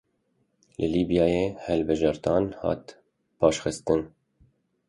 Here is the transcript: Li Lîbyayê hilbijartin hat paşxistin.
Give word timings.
Li 0.79 0.87
Lîbyayê 0.93 1.45
hilbijartin 1.65 2.45
hat 2.61 2.83
paşxistin. 3.39 4.01